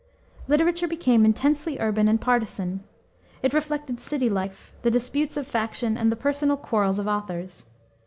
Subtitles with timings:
[0.47, 2.83] Literature became intensely urban and partisan.
[3.43, 7.65] It reflected city life, the disputes of faction, and the personal quarrels of authors.